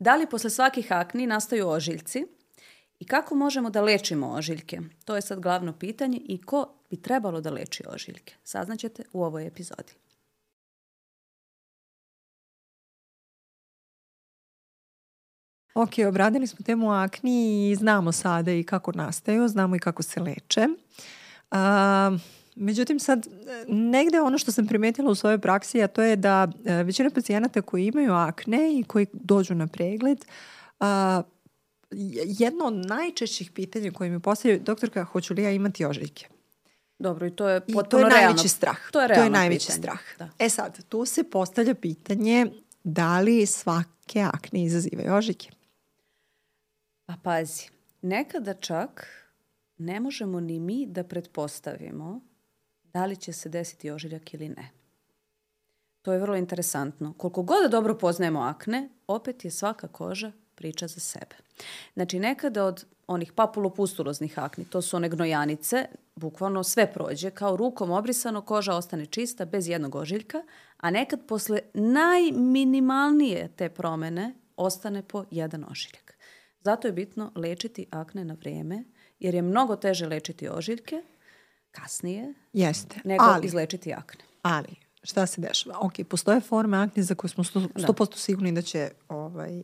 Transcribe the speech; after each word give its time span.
Da 0.00 0.16
li 0.16 0.26
posle 0.26 0.50
svakih 0.50 0.92
akni 0.92 1.26
nastaju 1.26 1.68
ožiljci? 1.68 2.26
I 2.98 3.06
kako 3.06 3.34
možemo 3.34 3.70
da 3.70 3.82
lečimo 3.82 4.28
ožiljke? 4.28 4.80
To 5.04 5.16
je 5.16 5.22
sad 5.22 5.40
glavno 5.40 5.78
pitanje 5.78 6.20
i 6.24 6.42
ko 6.42 6.74
bi 6.90 7.02
trebalo 7.02 7.40
da 7.40 7.50
leči 7.50 7.82
ožiljke? 7.86 8.34
Saznaćete 8.44 9.02
u 9.12 9.22
ovoj 9.22 9.46
epizodi. 9.46 9.92
Ok, 15.74 15.90
obradili 16.08 16.46
smo 16.46 16.64
temu 16.64 16.92
akni 16.92 17.70
i 17.70 17.76
znamo 17.76 18.12
sada 18.12 18.52
i 18.52 18.64
kako 18.64 18.92
nastaju, 18.92 19.48
znamo 19.48 19.76
i 19.76 19.78
kako 19.78 20.02
se 20.02 20.20
leče. 20.20 20.66
Uh, 21.50 22.20
Međutim, 22.60 22.98
sad, 23.00 23.26
negde 23.68 24.20
ono 24.20 24.38
što 24.38 24.52
sam 24.52 24.66
primetila 24.66 25.10
u 25.10 25.14
svojoj 25.14 25.38
praksi, 25.38 25.82
a 25.82 25.88
to 25.88 26.02
je 26.02 26.16
da 26.16 26.48
e, 26.64 26.82
većina 26.82 27.10
pacijenata 27.10 27.62
koji 27.62 27.86
imaju 27.86 28.12
akne 28.12 28.78
i 28.78 28.84
koji 28.84 29.06
dođu 29.12 29.54
na 29.54 29.66
pregled, 29.66 30.24
a, 30.80 31.22
jedno 32.38 32.64
od 32.64 32.74
najčešćih 32.74 33.50
pitanja 33.50 33.90
koje 33.90 34.10
mi 34.10 34.20
postavljaju, 34.20 34.60
doktorka, 34.64 35.04
hoću 35.04 35.34
li 35.34 35.42
ja 35.42 35.50
imati 35.50 35.84
ožiljke? 35.84 36.26
Dobro, 36.98 37.26
i 37.26 37.30
to 37.30 37.48
je 37.48 37.60
potpuno 37.60 37.82
I 37.86 37.90
to 37.90 37.98
je 37.98 38.04
realno. 38.04 38.16
najveći 38.16 38.48
strah. 38.48 38.78
To 38.92 39.00
je, 39.00 39.08
to 39.08 39.22
je 39.22 39.30
najveći 39.30 39.66
pitanje. 39.66 39.82
strah. 39.82 40.00
Da. 40.18 40.28
E 40.38 40.48
sad, 40.48 40.84
tu 40.84 41.04
se 41.04 41.24
postavlja 41.24 41.74
pitanje 41.74 42.46
da 42.84 43.20
li 43.20 43.46
svake 43.46 44.20
akne 44.20 44.64
izazivaju 44.64 45.14
ožiljke? 45.14 45.50
Pa 47.06 47.14
pazi, 47.22 47.68
nekada 48.02 48.54
čak 48.54 49.06
ne 49.78 50.00
možemo 50.00 50.40
ni 50.40 50.60
mi 50.60 50.86
da 50.86 51.04
pretpostavimo 51.04 52.29
da 52.92 53.06
li 53.06 53.16
će 53.16 53.32
se 53.32 53.48
desiti 53.48 53.90
ožiljak 53.90 54.34
ili 54.34 54.48
ne. 54.48 54.70
To 56.02 56.12
je 56.12 56.18
vrlo 56.18 56.36
interesantno. 56.36 57.14
Koliko 57.18 57.42
god 57.42 57.62
da 57.62 57.68
dobro 57.68 57.98
poznajemo 57.98 58.40
akne, 58.40 58.88
opet 59.06 59.44
je 59.44 59.50
svaka 59.50 59.88
koža 59.88 60.32
priča 60.54 60.86
za 60.86 61.00
sebe. 61.00 61.36
Znači, 61.94 62.18
nekada 62.18 62.64
od 62.64 62.84
onih 63.06 63.32
papulopustuloznih 63.32 64.38
akni, 64.38 64.64
to 64.64 64.82
su 64.82 64.96
one 64.96 65.08
gnojanice, 65.08 65.86
bukvalno 66.14 66.64
sve 66.64 66.92
prođe, 66.92 67.30
kao 67.30 67.56
rukom 67.56 67.90
obrisano, 67.90 68.42
koža 68.42 68.74
ostane 68.74 69.06
čista, 69.06 69.44
bez 69.44 69.68
jednog 69.68 69.94
ožiljka, 69.94 70.42
a 70.76 70.90
nekad 70.90 71.20
posle 71.26 71.60
najminimalnije 71.74 73.48
te 73.56 73.68
promene 73.68 74.34
ostane 74.56 75.02
po 75.02 75.24
jedan 75.30 75.64
ožiljak. 75.70 76.14
Zato 76.60 76.88
je 76.88 76.92
bitno 76.92 77.32
lečiti 77.34 77.86
akne 77.90 78.24
na 78.24 78.34
vrijeme, 78.34 78.84
jer 79.18 79.34
je 79.34 79.42
mnogo 79.42 79.76
teže 79.76 80.06
lečiti 80.06 80.48
ožiljke 80.48 81.02
kasnije 81.70 82.34
Jeste. 82.52 83.00
nego 83.04 83.24
ali, 83.24 83.46
izlečiti 83.46 83.92
akne. 83.92 84.24
ali, 84.42 84.74
šta 85.02 85.26
se 85.26 85.40
dešava? 85.40 85.78
Ok, 85.80 85.92
postoje 86.08 86.40
forme 86.40 86.76
akne 86.76 87.02
za 87.02 87.14
koje 87.14 87.30
smo 87.30 87.44
100%, 87.44 87.68
100% 87.74 88.16
sigurni 88.16 88.52
da 88.52 88.62
će 88.62 88.90
ovaj, 89.08 89.62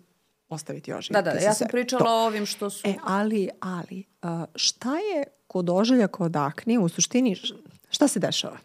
ostaviti 0.48 0.92
ožiljke. 0.92 1.22
Da, 1.22 1.32
da, 1.32 1.38
ja 1.38 1.54
sam 1.54 1.68
pričala 1.70 2.04
To. 2.04 2.10
o 2.10 2.26
ovim 2.26 2.46
što 2.46 2.70
su... 2.70 2.88
E, 2.88 2.94
ali, 3.04 3.48
ali, 3.60 4.04
šta 4.54 4.96
je 4.98 5.24
kod 5.46 5.70
ožiljaka 5.70 6.24
od 6.24 6.36
akne, 6.36 6.78
u 6.78 6.88
suštini, 6.88 7.36
šta 7.90 8.08
se 8.08 8.20
dešava? 8.20 8.58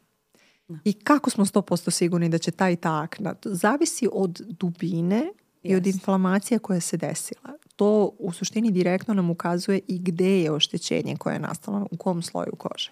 I 0.83 0.93
kako 0.93 1.29
smo 1.29 1.45
100% 1.45 1.91
sigurni 1.91 2.29
da 2.29 2.37
će 2.37 2.51
ta 2.51 2.69
i 2.69 2.75
ta 2.75 3.01
akna? 3.01 3.35
Zavisi 3.45 4.07
od 4.11 4.41
dubine 4.47 5.23
i 5.63 5.75
od 5.75 5.85
Jeste. 5.85 5.97
inflamacije 5.97 6.59
koja 6.59 6.81
se 6.81 6.97
desila. 6.97 7.53
To 7.81 8.11
u 8.19 8.31
suštini 8.31 8.71
direktno 8.71 9.13
nam 9.13 9.29
ukazuje 9.29 9.79
i 9.87 9.99
gde 9.99 10.41
je 10.41 10.51
oštećenje 10.51 11.15
koje 11.17 11.33
je 11.33 11.39
nastalo, 11.39 11.87
u 11.91 11.97
kom 11.97 12.21
sloju 12.21 12.55
kože. 12.57 12.91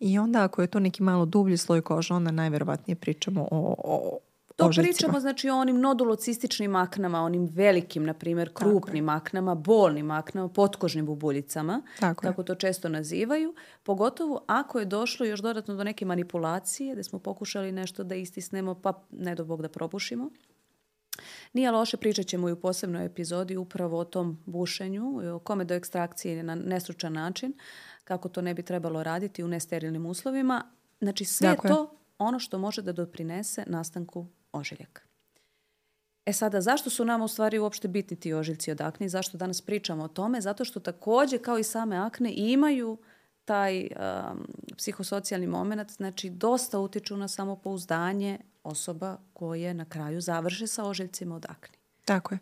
I 0.00 0.18
onda 0.18 0.44
ako 0.44 0.62
je 0.62 0.66
to 0.66 0.80
neki 0.80 1.02
malo 1.02 1.24
dublji 1.24 1.56
sloj 1.56 1.80
kože, 1.80 2.14
onda 2.14 2.30
najverovatnije 2.30 2.96
pričamo 2.96 3.48
o, 3.50 3.74
o 3.78 4.18
To 4.56 4.66
ožiljcima. 4.66 4.92
pričamo 4.92 5.20
znači 5.20 5.48
o 5.50 5.56
onim 5.56 5.80
nodulocističnim 5.80 6.76
aknama, 6.76 7.20
onim 7.20 7.46
velikim, 7.46 8.04
na 8.04 8.14
primjer, 8.14 8.50
krupnim 8.52 9.08
aknama, 9.08 9.54
bolnim 9.54 10.10
aknama, 10.10 10.48
potkožnim 10.48 11.06
bubuljicama, 11.06 11.82
Tako 12.00 12.26
je. 12.26 12.30
kako 12.30 12.42
to 12.42 12.54
često 12.54 12.88
nazivaju, 12.88 13.54
pogotovo 13.82 14.44
ako 14.46 14.78
je 14.78 14.84
došlo 14.84 15.26
još 15.26 15.40
dodatno 15.40 15.74
do 15.74 15.84
neke 15.84 16.04
manipulacije, 16.04 16.94
da 16.94 17.02
smo 17.02 17.18
pokušali 17.18 17.72
nešto 17.72 18.04
da 18.04 18.14
istisnemo, 18.14 18.74
pa 18.74 19.02
ne 19.10 19.34
do 19.34 19.44
Bog 19.44 19.62
da 19.62 19.68
probušimo. 19.68 20.30
Nije 21.52 21.70
loše, 21.70 21.96
pričat 21.96 22.26
ćemo 22.26 22.48
i 22.48 22.52
u 22.52 22.60
posebnoj 22.60 23.04
epizodi 23.04 23.56
upravo 23.56 23.98
o 23.98 24.04
tom 24.04 24.42
bušenju, 24.46 25.34
o 25.34 25.38
kome 25.38 25.64
do 25.64 25.74
ekstrakcije 25.74 26.42
na 26.42 26.54
nestručan 26.54 27.12
način, 27.12 27.52
kako 28.04 28.28
to 28.28 28.42
ne 28.42 28.54
bi 28.54 28.62
trebalo 28.62 29.02
raditi 29.02 29.44
u 29.44 29.48
nesterilnim 29.48 30.06
uslovima. 30.06 30.64
Znači 31.00 31.24
sve 31.24 31.48
je. 31.48 31.56
to 31.68 31.98
ono 32.18 32.38
što 32.38 32.58
može 32.58 32.82
da 32.82 32.92
doprinese 32.92 33.64
nastanku 33.66 34.26
ožiljaka. 34.52 35.02
E 36.26 36.32
sada, 36.32 36.60
zašto 36.60 36.90
su 36.90 37.04
nam 37.04 37.22
u 37.22 37.28
stvari 37.28 37.58
uopšte 37.58 37.88
bitni 37.88 38.16
ti 38.16 38.32
ožiljci 38.32 38.70
od 38.70 38.80
akne 38.80 39.06
i 39.06 39.08
zašto 39.08 39.38
danas 39.38 39.60
pričamo 39.60 40.04
o 40.04 40.08
tome? 40.08 40.40
Zato 40.40 40.64
što 40.64 40.80
takođe, 40.80 41.38
kao 41.38 41.58
i 41.58 41.64
same 41.64 41.96
akne, 41.96 42.32
imaju 42.36 42.98
taj 43.44 43.80
um, 43.80 44.46
psihosocijalni 44.76 45.46
moment, 45.46 45.90
znači 45.90 46.30
dosta 46.30 46.78
utiču 46.78 47.16
na 47.16 47.28
samopouzdanje 47.28 48.38
osoba 48.64 49.16
koje 49.32 49.74
na 49.74 49.84
kraju 49.84 50.20
završe 50.20 50.66
sa 50.66 50.84
ožiljcima 50.84 51.36
od 51.36 51.46
akne. 51.48 51.78
Tako 52.04 52.34
je. 52.34 52.38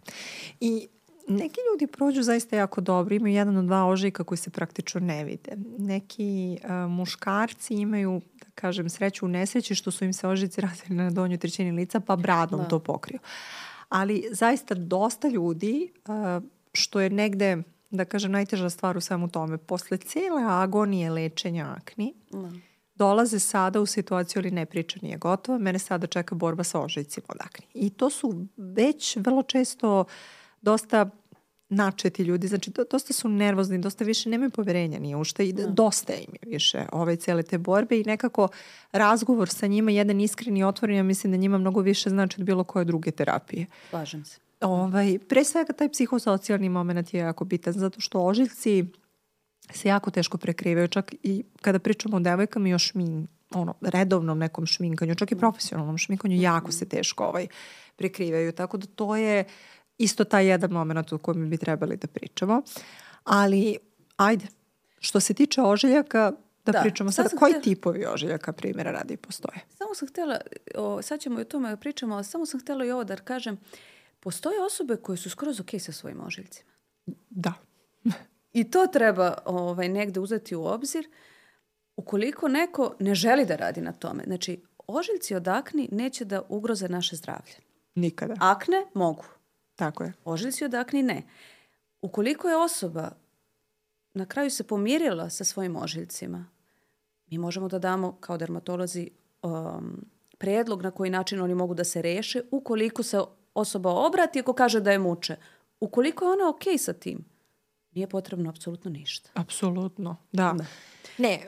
I 0.61 0.89
neki 1.29 1.61
ljudi 1.73 1.87
prođu 1.87 2.23
zaista 2.23 2.57
jako 2.57 2.81
dobro, 2.81 3.15
imaju 3.15 3.35
jedan 3.35 3.57
od 3.57 3.65
dva 3.65 3.87
ožiljka 3.87 4.25
koji 4.25 4.39
se 4.39 4.51
praktično 4.51 5.01
ne 5.01 5.25
vide. 5.25 5.53
Neki 5.79 6.59
uh, 6.65 6.71
muškarci 6.91 7.75
imaju, 7.75 8.21
da 8.35 8.47
kažem, 8.55 8.89
sreću 8.91 9.27
u 9.27 9.29
nesreći 9.29 9.75
što 9.75 9.91
su 9.91 10.05
im 10.05 10.13
se 10.13 10.29
ožiljci 10.29 10.61
razvili 10.61 10.95
na 10.95 11.11
donjoj 11.11 11.39
trećini 11.39 11.73
lica, 11.73 12.01
pa 12.01 12.17
bradom 12.17 12.61
Da. 12.61 12.69
to 12.69 12.79
pokriju. 12.79 13.21
Ali 13.89 14.25
zaista 14.33 14.75
dosta 14.75 15.29
ljudi, 15.29 15.93
uh, 16.09 16.45
što 16.73 17.01
je 17.01 17.11
negde, 17.11 17.63
da 17.91 18.05
kažem, 18.05 18.33
najteža 18.33 18.71
stvar 18.71 18.97
u 18.97 19.01
svemu 19.01 19.29
tome, 19.29 19.59
posle 19.59 19.97
cele 19.97 20.43
agonije 20.49 21.11
lečenja 21.11 21.75
akni, 21.77 22.15
Da. 22.31 22.51
Dolaze 23.01 23.39
sada 23.39 23.81
u 23.81 23.87
situaciju 23.87 24.41
ali 24.41 24.51
ne 24.51 24.67
priča 24.67 24.99
nije 25.03 25.17
gotova, 25.17 25.59
mene 25.59 25.79
sada 25.79 26.07
čeka 26.07 26.35
borba 26.35 26.65
sa 26.65 26.81
ožiljcima 26.81 27.27
od 27.29 27.37
akne. 27.41 27.67
I 27.75 27.91
to 27.91 28.11
su 28.11 28.47
već 28.57 29.17
vrlo 29.17 29.43
često 29.43 30.05
dosta 30.63 31.11
načeti 31.69 32.23
ljudi, 32.23 32.49
znači 32.49 32.71
do, 32.71 32.85
dosta 32.91 33.13
su 33.13 33.29
nervozni, 33.29 33.79
dosta 33.79 34.05
više 34.05 34.29
nemaju 34.29 34.51
poverenja 34.51 34.99
ni 34.99 35.15
u 35.15 35.25
šta 35.25 35.43
i 35.43 35.53
da. 35.53 35.67
dosta 35.67 36.13
im 36.15 36.35
je 36.43 36.51
više 36.51 36.87
ove 36.93 37.17
cele 37.17 37.43
te 37.43 37.59
borbe 37.59 38.01
i 38.01 38.05
nekako 38.05 38.49
razgovor 38.93 39.49
sa 39.49 39.67
njima, 39.67 39.91
jedan 39.91 40.21
iskren 40.21 40.57
i 40.57 40.65
otvoren, 40.65 40.97
ja 40.97 41.03
mislim 41.03 41.33
da 41.33 41.37
njima 41.37 41.59
mnogo 41.59 41.81
više 41.81 42.11
znači 42.11 42.41
od 42.41 42.47
bilo 42.47 42.65
koje 42.65 42.85
druge 42.85 43.11
terapije. 43.11 43.67
Slažem 43.91 44.25
se. 44.25 44.39
Ovaj, 44.61 45.19
pre 45.29 45.45
svega 45.45 45.73
taj 45.73 45.89
psihosocijalni 45.89 46.69
moment 46.69 47.15
je 47.15 47.21
jako 47.21 47.45
bitan 47.45 47.73
zato 47.73 48.01
što 48.01 48.25
ožiljci 48.25 48.85
se 49.73 49.89
jako 49.89 50.11
teško 50.11 50.39
prekrivaju, 50.39 50.89
čak 50.89 51.15
i 51.23 51.45
kada 51.63 51.79
pričamo 51.79 52.17
o 52.17 52.21
devojkama 52.21 52.69
i 52.69 52.75
o 52.75 52.79
šmin, 52.79 53.27
ono, 53.55 53.75
redovnom 53.81 54.39
nekom 54.39 54.67
šminkanju, 54.67 55.15
čak 55.15 55.33
i 55.33 55.37
profesionalnom 55.37 55.99
šminkanju, 55.99 56.37
jako 56.37 56.73
se 56.73 56.89
teško 56.89 57.25
ovaj, 57.25 57.47
prekrivaju. 57.97 58.53
Tako 58.53 58.77
da 58.77 58.87
to 58.87 59.17
je 59.17 59.45
isto 59.99 60.25
taj 60.25 60.47
jedan 60.47 60.71
moment 60.71 61.13
o 61.13 61.19
kojem 61.19 61.51
bi 61.51 61.57
trebali 61.57 61.97
da 61.97 62.07
pričamo. 62.07 62.63
Ali, 63.25 63.77
ajde, 64.17 64.47
što 64.99 65.21
se 65.21 65.35
tiče 65.35 65.63
ožiljaka, 65.63 66.33
da, 66.67 66.73
Da, 66.73 66.81
pričamo 66.81 67.11
sad 67.11 67.17
sada, 67.17 67.29
sam 67.29 67.39
koji 67.39 67.53
htjela- 67.53 67.63
tipovi 67.65 68.07
ožiljaka 68.07 68.53
primjera 68.53 68.91
radi 68.91 69.17
postoje? 69.17 69.61
Samo 69.69 69.95
sam 69.95 70.09
htjela, 70.09 70.41
o, 70.75 71.03
sad 71.03 71.21
ćemo 71.21 71.39
i 71.39 71.43
o 71.43 71.45
tome 71.45 71.71
da 71.71 71.77
pričamo, 71.77 72.15
ali 72.15 72.25
samo 72.25 72.47
sam 72.47 72.61
htjela 72.61 72.85
i 72.85 72.91
ovo 72.91 73.05
da 73.05 73.17
kažem. 73.17 73.59
Postoje 74.21 74.65
osobe 74.65 74.97
koje 74.97 75.17
su 75.17 75.31
skroz 75.31 75.61
ok 75.61 75.71
sa 75.79 75.93
svojim 75.93 76.21
ožiljcima. 76.21 76.71
Da. 77.31 77.53
I 78.53 78.71
to 78.71 78.87
treba 78.87 79.39
ovaj, 79.45 79.89
negde 79.89 80.21
uzeti 80.21 80.57
u 80.57 80.65
obzir 80.65 81.09
ukoliko 81.97 82.49
neko 82.49 82.95
ne 82.99 83.15
želi 83.15 83.47
da 83.47 83.57
radi 83.57 83.81
na 83.81 83.93
tome. 83.93 84.23
Znači, 84.27 84.63
ožiljci 84.87 85.35
od 85.35 85.49
akni 85.49 85.89
neće 85.93 86.25
da 86.25 86.43
ugroze 86.49 86.89
naše 86.89 87.17
zdravlje. 87.17 87.55
Nikada. 87.95 88.35
Akne 88.41 88.87
mogu, 88.95 89.25
Tako 89.77 90.05
je. 90.05 90.13
ožiljci 90.25 90.65
od 90.65 90.75
akni 90.75 91.03
ne. 91.03 91.23
Ukoliko 92.03 92.49
je 92.49 92.57
osoba 92.57 93.11
na 94.15 94.27
kraju 94.27 94.51
se 94.51 94.65
pomirila 94.65 95.31
sa 95.31 95.45
svojim 95.45 95.77
ožiljcima, 95.77 96.47
mi 97.27 97.39
možemo 97.39 97.69
da 97.69 97.79
damo 97.79 98.17
kao 98.21 98.37
dermatolozi 98.37 99.11
um, 99.43 100.05
predlog 100.39 100.83
na 100.83 100.91
koji 100.91 101.11
način 101.11 101.41
oni 101.41 101.55
mogu 101.55 101.75
da 101.75 101.85
se 101.85 102.03
reše 102.03 102.43
ukoliko 102.51 103.03
se 103.03 103.21
osoba 103.55 103.91
obrati 103.91 104.41
ako 104.41 104.53
kaže 104.53 104.81
da 104.81 104.93
je 104.93 104.99
muče. 104.99 105.37
Ukoliko 105.81 106.25
je 106.25 106.33
ona 106.33 106.49
ok 106.49 106.63
sa 106.79 106.93
tim, 106.93 107.25
nije 107.93 108.07
potrebno 108.07 108.51
apsolutno 108.51 108.91
ništa. 108.91 109.31
Apsolutno, 109.35 110.17
da. 110.33 110.55
Da. 110.59 110.65
Ne, 111.19 111.33
e, 111.33 111.41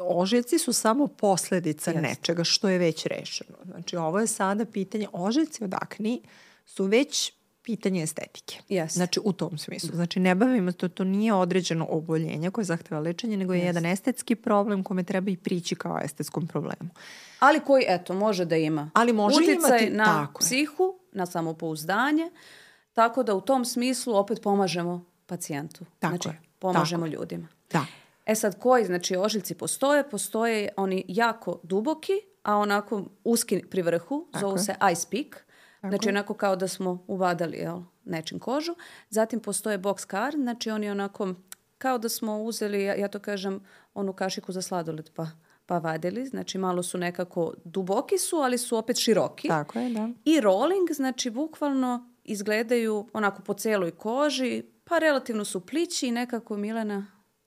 ožiljci 0.00 0.58
su 0.58 0.72
samo 0.72 1.06
posledica 1.06 1.90
Jeste. 1.90 2.02
nečega 2.08 2.44
što 2.44 2.68
je 2.68 2.78
već 2.78 3.06
rešeno. 3.06 3.58
Znači, 3.64 3.96
ovo 3.96 4.18
je 4.20 4.26
sada 4.26 4.64
pitanje, 4.64 5.08
ožiljci 5.12 5.64
od 5.64 5.74
akni 5.74 6.22
su 6.64 6.84
već 6.84 7.32
pitanje 7.62 8.02
estetike. 8.02 8.58
Jeste. 8.68 8.96
Znači, 8.96 9.20
u 9.24 9.32
tom 9.32 9.58
smislu. 9.58 9.90
Znači, 9.94 10.20
ne 10.20 10.34
bavimo 10.34 10.72
to, 10.72 10.88
to 10.88 11.04
nije 11.04 11.34
određeno 11.34 11.86
oboljenje 11.90 12.50
koje 12.50 12.64
zahteva 12.64 13.00
lečenje, 13.00 13.36
nego 13.36 13.54
je 13.54 13.60
jedan 13.60 13.86
estetski 13.86 14.34
problem 14.34 14.82
kome 14.82 15.04
treba 15.04 15.30
i 15.30 15.36
prići 15.36 15.74
kao 15.74 15.98
estetskom 16.04 16.46
problemu. 16.46 16.90
Ali 17.38 17.60
koji, 17.60 17.84
eto, 17.88 18.14
može 18.14 18.44
da 18.44 18.56
ima 18.56 18.90
Ali 18.94 19.12
može 19.12 19.36
uticaj 19.36 19.78
imati- 19.80 19.90
na 19.90 20.04
tako 20.04 20.42
je. 20.42 20.46
psihu, 20.46 20.98
na 21.12 21.26
samopouzdanje 21.26 22.30
Tako 22.92 23.22
da 23.22 23.34
u 23.34 23.40
tom 23.40 23.64
smislu 23.64 24.14
opet 24.14 24.42
pomažemo 24.42 25.04
pacijentu. 25.26 25.84
Tako 25.98 26.16
znači, 26.16 26.28
je. 26.28 26.40
pomažemo 26.58 27.06
Tako 27.06 27.14
ljudima. 27.14 27.48
Da. 27.72 27.86
E 28.26 28.34
sad, 28.34 28.58
koji 28.58 28.84
znači 28.84 29.16
ožiljci 29.16 29.54
postoje? 29.54 30.10
Postoje 30.10 30.68
oni 30.76 31.04
jako 31.08 31.60
duboki, 31.62 32.12
a 32.42 32.56
onako 32.56 33.04
uski 33.24 33.62
pri 33.70 33.82
vrhu, 33.82 34.28
Tako 34.32 34.40
zovu 34.40 34.56
je. 34.56 34.62
se 34.62 34.74
ice 34.92 35.06
pick. 35.10 35.36
Znači 35.80 36.08
je. 36.08 36.12
onako 36.12 36.34
kao 36.34 36.56
da 36.56 36.68
smo 36.68 37.04
uvadali 37.06 37.56
jel, 37.56 37.80
nečim 38.04 38.38
kožu. 38.38 38.74
Zatim 39.10 39.40
postoje 39.40 39.78
box 39.78 40.10
car, 40.10 40.34
znači 40.34 40.70
oni 40.70 40.90
onako 40.90 41.34
kao 41.78 41.98
da 41.98 42.08
smo 42.08 42.42
uzeli, 42.42 42.82
ja, 42.82 42.94
ja 42.94 43.08
to 43.08 43.18
kažem, 43.18 43.60
onu 43.94 44.12
kašiku 44.12 44.52
za 44.52 44.62
sladoled 44.62 45.10
pa, 45.14 45.26
pa 45.66 45.78
vadili. 45.78 46.26
Znači 46.26 46.58
malo 46.58 46.82
su 46.82 46.98
nekako 46.98 47.54
duboki 47.64 48.18
su, 48.18 48.36
ali 48.36 48.58
su 48.58 48.76
opet 48.76 48.96
široki. 48.96 49.48
Tako 49.48 49.78
je, 49.78 49.90
da. 49.90 50.08
I 50.24 50.40
rolling, 50.40 50.92
znači 50.92 51.30
bukvalno 51.30 52.10
izgledaju 52.24 53.08
onako 53.12 53.42
po 53.42 53.54
celoj 53.54 53.90
koži, 53.90 54.62
pa 54.88 54.98
relativno 54.98 55.44
su 55.44 55.60
plići 55.60 56.08
i 56.08 56.10
nekako 56.10 56.56
Milena 56.56 57.06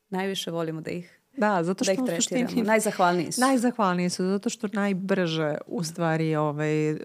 najviše 0.10 0.52
volimo 0.52 0.82
da 0.82 0.92
ih, 0.92 1.20
Da, 1.38 1.64
zato 1.64 1.78
da 1.78 1.84
što 1.84 1.94
ih 1.94 2.00
u 2.00 2.06
tretiramo. 2.06 2.48
suštini 2.48 2.64
Najzahvalniji 2.68 3.32
su. 3.32 3.42
Najzahvalniji 3.42 4.10
su 4.10 4.24
zato 4.26 4.50
što 4.50 4.68
najbrže 4.74 5.58
u 5.68 5.84
stvari 5.84 6.36
ovaj, 6.36 6.90
e, 6.92 6.96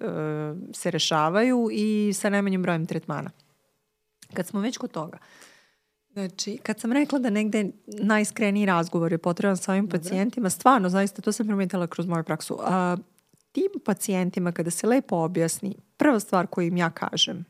se 0.72 0.90
rešavaju 0.90 1.68
i 1.72 2.12
sa 2.14 2.30
najmanjim 2.30 2.62
brojem 2.62 2.86
tretmana. 2.86 3.30
Kad 4.34 4.46
smo 4.46 4.60
već 4.60 4.76
kod 4.76 4.90
toga, 4.90 5.18
znači 6.12 6.58
kad 6.62 6.80
sam 6.80 6.92
rekla 6.92 7.18
da 7.18 7.30
negde 7.30 7.70
najiskreniji 7.86 8.66
razgovor 8.66 9.12
je 9.12 9.18
potreban 9.18 9.56
sa 9.56 9.72
ovim 9.72 9.88
pacijentima, 9.88 10.50
stvarno, 10.50 10.88
zaista, 10.88 11.22
to 11.22 11.32
sam 11.32 11.46
primetila 11.46 11.86
kroz 11.86 12.06
moju 12.06 12.24
praksu, 12.24 12.58
a, 12.62 12.96
tim 13.52 13.70
pacijentima 13.84 14.52
kada 14.52 14.70
se 14.70 14.86
lepo 14.86 15.16
objasni, 15.16 15.76
prva 15.96 16.20
stvar 16.20 16.46
koju 16.46 16.66
im 16.66 16.76
ja 16.76 16.90
kažem, 16.90 17.44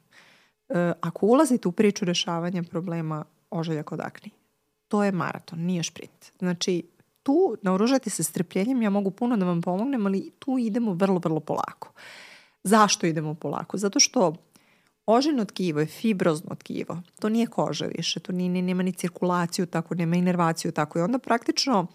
ako 1.00 1.26
ulazite 1.26 1.68
u 1.68 1.72
priču 1.72 2.04
rešavanja 2.04 2.62
problema 2.62 3.24
oželja 3.50 3.82
kod 3.82 4.00
akni, 4.00 4.30
to 4.88 5.04
je 5.04 5.12
maraton, 5.12 5.58
nije 5.58 5.82
šprint. 5.82 6.32
Znači, 6.38 6.82
tu 7.22 7.56
naoružajte 7.62 8.10
se 8.10 8.22
strpljenjem, 8.22 8.82
ja 8.82 8.90
mogu 8.90 9.10
puno 9.10 9.36
da 9.36 9.46
vam 9.46 9.62
pomognem, 9.62 10.06
ali 10.06 10.30
tu 10.38 10.58
idemo 10.58 10.92
vrlo, 10.92 11.18
vrlo 11.18 11.40
polako. 11.40 11.92
Zašto 12.64 13.06
idemo 13.06 13.34
polako? 13.34 13.78
Zato 13.78 14.00
što 14.00 14.34
ožiljno 15.06 15.44
tkivo 15.44 15.80
je 15.80 15.86
fibrozno 15.86 16.54
tkivo. 16.54 17.02
To 17.20 17.28
nije 17.28 17.46
koža 17.46 17.86
više, 17.96 18.20
to 18.20 18.32
nije, 18.32 18.62
nema 18.62 18.82
ni 18.82 18.92
cirkulaciju 18.92 19.66
tako, 19.66 19.94
nema 19.94 20.16
inervaciju 20.16 20.72
tako. 20.72 20.98
I 20.98 21.02
onda 21.02 21.18
praktično 21.18 21.86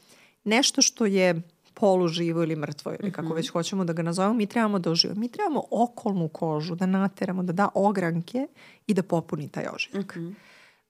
nešto 0.44 0.82
što 0.82 1.06
je 1.06 1.42
poluživo 1.74 2.44
ili 2.44 2.56
mrtvo 2.56 2.94
ili 3.00 3.12
kako 3.12 3.34
već 3.34 3.50
hoćemo 3.50 3.86
da 3.86 3.94
ga 3.94 4.02
nazovemo, 4.02 4.34
mi 4.34 4.46
trebamo 4.46 4.80
da 4.80 4.92
oživimo. 4.92 5.20
Mi 5.20 5.30
trebamo 5.30 5.64
okolnu 5.72 6.28
kožu 6.28 6.76
da 6.76 6.86
nateramo, 6.86 7.44
da 7.44 7.54
da 7.54 7.70
ogranke 7.74 8.48
i 8.88 8.94
da 8.94 9.04
popuni 9.04 9.50
taj 9.50 9.66
ožiljak. 9.74 10.18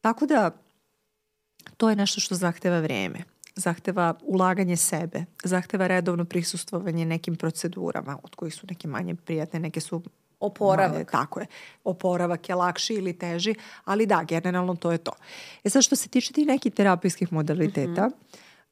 Tako 0.01 0.25
da 0.25 0.51
to 1.77 1.89
je 1.89 1.95
nešto 1.95 2.21
što 2.21 2.35
zahteva 2.35 2.79
vreme 2.79 3.23
zahteva 3.59 4.13
ulaganje 4.23 4.77
sebe, 4.77 5.25
zahteva 5.43 5.87
redovno 5.87 6.25
prisustvovanje 6.25 7.05
nekim 7.05 7.35
procedurama, 7.35 8.17
od 8.23 8.35
kojih 8.35 8.53
su 8.53 8.67
neke 8.69 8.87
manje 8.87 9.15
prijatne, 9.15 9.59
neke 9.59 9.79
su 9.79 10.01
Oporavak. 10.39 10.91
manje, 10.91 11.05
tako 11.05 11.39
je. 11.39 11.45
Oporavak 11.83 12.49
je 12.49 12.55
lakši 12.55 12.93
ili 12.93 13.13
teži, 13.13 13.55
ali 13.85 14.05
da, 14.05 14.23
generalno 14.23 14.75
to 14.75 14.91
je 14.91 14.97
to. 14.97 15.11
E 15.63 15.69
sad 15.69 15.83
što 15.83 15.95
se 15.95 16.09
tiče 16.09 16.33
tih 16.33 16.47
nekih 16.47 16.73
terapijskih 16.73 17.33
modaliteta, 17.33 18.09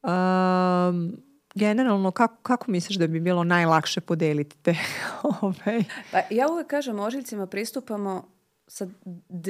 um, 0.02 1.16
generalno 1.54 2.10
kako, 2.10 2.36
kako 2.42 2.70
misliš 2.70 2.98
da 2.98 3.06
bi 3.06 3.20
bilo 3.20 3.44
najlakše 3.44 4.00
podeliti 4.00 4.56
te 4.62 4.74
ovaj, 5.42 5.84
Pa 6.12 6.18
ja 6.30 6.48
uvek 6.50 6.66
kažem, 6.66 7.00
ožiljcima 7.00 7.46
pristupamo 7.46 8.28
sa 8.66 8.86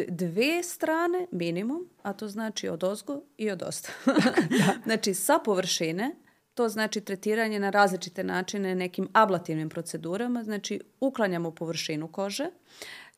dve 0.09 0.63
strane 0.63 1.27
minimum, 1.31 1.89
a 2.03 2.13
to 2.13 2.29
znači 2.29 2.69
od 2.69 2.85
ozgo 2.85 3.21
i 3.37 3.51
od 3.51 3.63
osta. 3.63 3.93
Znači 4.85 5.15
sa 5.15 5.39
površine, 5.45 6.17
to 6.55 6.69
znači 6.69 7.01
tretiranje 7.01 7.61
na 7.61 7.71
različite 7.71 8.25
načine 8.25 8.75
nekim 8.75 9.09
ablativnim 9.13 9.69
procedurama, 9.69 10.45
znači 10.45 10.81
uklanjamo 11.01 11.51
površinu 11.51 12.09
kože, 12.09 12.51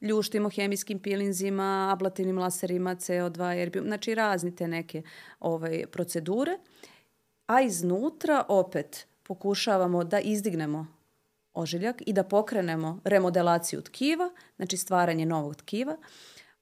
ljuštimo 0.00 0.49
hemijskim 0.49 0.99
pilinzima, 0.99 1.88
ablativnim 1.93 2.38
laserima, 2.38 2.97
CO2, 2.97 3.62
erbium, 3.62 3.87
znači 3.87 4.15
razni 4.15 4.56
te 4.56 4.69
neke 4.69 5.03
ovaj, 5.41 5.85
procedure, 5.87 6.59
a 7.50 7.61
iznutra 7.61 8.44
opet 8.49 9.06
pokušavamo 9.23 10.05
da 10.05 10.20
izdignemo 10.20 10.87
ožiljak 11.55 12.02
i 12.06 12.12
da 12.12 12.25
pokrenemo 12.25 13.00
remodelaciju 13.05 13.82
tkiva, 13.82 14.31
znači 14.56 14.76
stvaranje 14.76 15.26
novog 15.26 15.56
tkiva, 15.56 15.97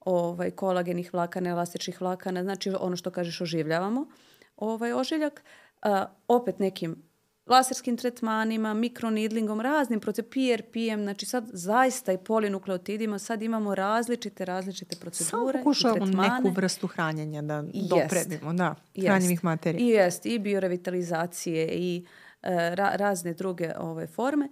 ovaj, 0.01 0.51
kolagenih 0.51 1.15
vlakana, 1.15 1.51
elastičnih 1.51 2.01
vlakana, 2.01 2.43
znači 2.43 2.73
ono 2.81 2.97
što 2.97 3.11
kažeš 3.11 3.41
oživljavamo 3.41 4.07
ovaj 4.57 4.93
ožiljak, 4.93 5.43
a, 5.83 6.07
opet 6.29 6.59
nekim 6.59 7.08
laserskim 7.49 7.97
tretmanima, 7.97 8.75
mikronidlingom, 8.75 9.61
raznim 9.61 10.01
procedurama, 10.01 10.29
PRP-em, 10.31 11.03
znači 11.03 11.27
sad 11.27 11.45
zaista 11.53 12.13
i 12.13 12.19
polinukleotidima, 12.19 13.19
sad 13.19 13.43
imamo 13.43 13.75
različite, 13.75 14.45
različite 14.45 14.97
Samo 14.97 15.01
procedure 15.01 15.59
i 15.59 15.63
pokušavamo 15.63 16.07
neku 16.07 16.51
vrstu 16.55 16.87
hranjenja 16.87 17.43
da 17.43 17.65
Jest. 17.73 17.89
dopredimo, 17.89 18.53
da, 18.53 18.75
hranjivih 19.03 19.45
materija. 19.45 19.85
I 19.85 19.89
jest, 19.89 20.27
i 20.27 20.39
biorevitalizacije 20.39 21.69
i 21.73 22.05
e, 22.43 22.51
ra- 22.75 22.97
razne 22.97 23.35
druge 23.35 23.73
ove 23.79 24.07
forme. 24.07 24.49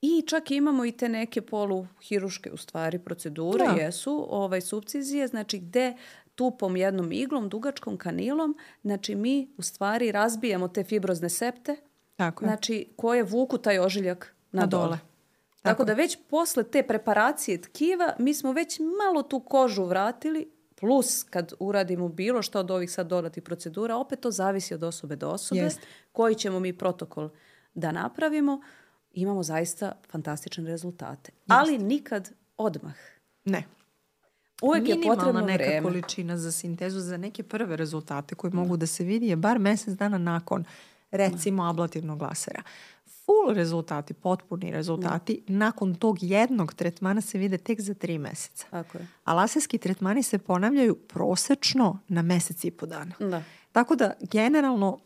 I 0.00 0.22
čak 0.26 0.50
imamo 0.50 0.84
i 0.84 0.92
te 0.92 1.08
neke 1.08 1.42
poluhiruške 1.42 2.50
u 2.52 2.56
stvari 2.56 2.98
procedure, 2.98 3.64
Da. 3.64 3.82
jesu, 3.82 4.26
ovaj, 4.30 4.60
subcizije, 4.60 5.26
znači 5.26 5.58
gde 5.58 5.96
tupom 6.34 6.76
jednom 6.76 7.12
iglom, 7.12 7.48
dugačkom 7.48 7.96
kanilom, 7.96 8.56
znači 8.82 9.14
mi 9.14 9.48
u 9.56 9.62
stvari 9.62 10.12
razbijamo 10.12 10.68
te 10.68 10.84
fibrozne 10.84 11.28
septe, 11.28 11.76
Tako 12.16 12.44
je. 12.44 12.48
znači 12.48 12.88
koje 12.96 13.22
vuku 13.22 13.58
taj 13.58 13.78
ožiljak 13.78 14.34
na, 14.52 14.60
Na 14.60 14.66
dole. 14.66 14.84
dole. 14.84 14.98
Tako, 14.98 15.62
Tako 15.62 15.84
da 15.84 15.92
već 15.92 16.18
posle 16.30 16.64
te 16.64 16.82
preparacije 16.82 17.60
tkiva 17.60 18.14
mi 18.18 18.34
smo 18.34 18.52
već 18.52 18.78
malo 19.00 19.22
tu 19.22 19.40
kožu 19.40 19.84
vratili, 19.84 20.50
plus 20.76 21.22
kad 21.22 21.52
uradimo 21.60 22.08
bilo 22.08 22.42
što 22.42 22.60
od 22.60 22.70
ovih 22.70 22.90
sad 22.92 23.06
dodatih 23.06 23.42
procedura, 23.42 23.96
opet 23.96 24.20
to 24.20 24.30
zavisi 24.30 24.74
od 24.74 24.82
osobe 24.82 25.16
do 25.16 25.30
osobe, 25.30 25.60
Jest. 25.60 25.80
koji 26.12 26.34
ćemo 26.34 26.60
mi 26.60 26.72
protokol 26.72 27.30
da 27.74 27.92
napravimo, 27.92 28.60
imamo 29.12 29.42
zaista 29.42 29.92
fantastične 30.10 30.64
rezultate. 30.64 31.32
Ali 31.48 31.78
nikad 31.78 32.30
odmah. 32.56 32.94
Ne. 33.44 33.64
Uvek 34.62 34.88
je 34.88 34.94
Minimalna 34.94 35.16
potrebno 35.16 35.40
neka 35.42 35.64
vreme. 35.64 35.82
količina 35.82 36.38
za 36.38 36.52
sintezu 36.52 37.00
za 37.00 37.16
neke 37.16 37.42
prve 37.42 37.76
rezultate 37.76 38.34
koji 38.34 38.52
mogu 38.52 38.76
da 38.76 38.86
se 38.86 39.04
vidi 39.04 39.26
je 39.26 39.36
bar 39.36 39.58
mesec 39.58 39.94
dana 39.94 40.18
nakon 40.18 40.64
recimo 41.14 41.64
ablativnog 41.64 42.22
lasera. 42.22 42.62
Full 43.24 43.54
rezultati, 43.54 44.14
potpuni 44.14 44.70
rezultati, 44.70 45.42
nakon 45.46 45.94
tog 45.94 46.22
jednog 46.22 46.74
tretmana 46.74 47.20
se 47.20 47.38
vide 47.38 47.58
tek 47.58 47.80
za 47.80 47.94
tri 47.94 48.18
meseca. 48.18 48.66
Tako 48.70 48.98
je. 48.98 49.06
A 49.24 49.34
laserski 49.34 49.78
tretmani 49.78 50.22
se 50.22 50.38
ponavljaju 50.38 50.94
prosečno 50.94 51.98
na 52.08 52.22
mesec 52.22 52.64
i 52.64 52.70
po 52.70 52.86
dana. 52.86 53.14
Da. 53.18 53.42
Tako 53.72 53.96
da, 53.96 54.12
generalno, 54.20 54.98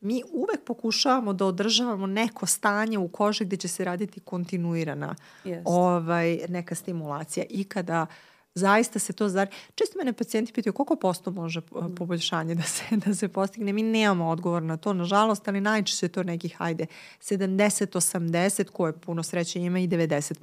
mi 0.00 0.22
uvek 0.32 0.64
pokušavamo 0.66 1.32
da 1.32 1.46
održavamo 1.46 2.06
neko 2.06 2.46
stanje 2.46 2.98
u 2.98 3.08
koži 3.08 3.44
gde 3.44 3.56
će 3.56 3.68
se 3.68 3.84
raditi 3.84 4.20
kontinuirana 4.20 5.14
Jest. 5.44 5.62
ovaj, 5.64 6.38
neka 6.48 6.74
stimulacija. 6.74 7.44
I 7.50 7.64
kada 7.64 8.06
zaista 8.54 8.98
se 8.98 9.12
to 9.12 9.28
zar... 9.28 9.48
Često 9.74 9.98
mene 9.98 10.12
pacijenti 10.12 10.52
pitaju 10.52 10.72
koliko 10.72 10.96
posto 10.96 11.30
može 11.30 11.60
uh, 11.70 11.86
poboljšanje 11.96 12.54
da 12.54 12.62
se, 12.62 12.84
da 13.06 13.14
se 13.14 13.28
postigne. 13.28 13.72
Mi 13.72 13.82
nemamo 13.82 14.28
odgovor 14.28 14.62
na 14.62 14.76
to, 14.76 14.92
nažalost, 14.92 15.48
ali 15.48 15.60
najčešće 15.60 16.06
je 16.06 16.10
to 16.10 16.22
nekih, 16.22 16.56
ajde, 16.58 16.86
70, 17.20 17.86
80, 17.86 18.70
koje 18.70 18.92
puno 18.92 19.22
sreće 19.22 19.60
ima 19.60 19.78
i 19.78 19.88
90%. 19.88 20.34